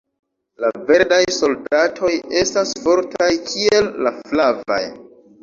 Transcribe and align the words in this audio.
La 0.63 0.69
verdaj 0.87 1.19
soldatoj 1.35 2.11
estas 2.41 2.73
fortaj 2.87 3.29
kiel 3.53 3.93
la 4.09 4.17
flavaj. 4.25 4.81